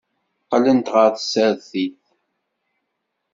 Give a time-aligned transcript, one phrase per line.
[0.43, 2.03] Qqlent ɣer tsertit.